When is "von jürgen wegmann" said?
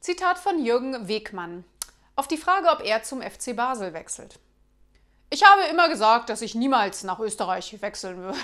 0.38-1.62